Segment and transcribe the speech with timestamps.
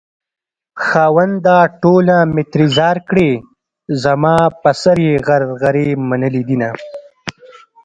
[0.85, 3.29] خاونده ټوله مې ترې ځار کړې
[4.03, 6.69] زما په سر يې غرغرې منلي دينه